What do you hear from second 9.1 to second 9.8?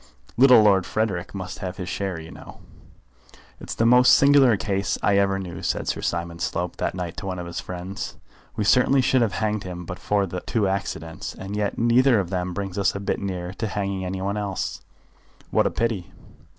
have hanged